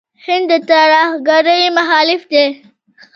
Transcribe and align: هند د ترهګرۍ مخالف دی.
هند 0.25 0.47
د 0.59 0.65
ترهګرۍ 0.69 1.63
مخالف 1.77 2.21
دی. 2.31 2.45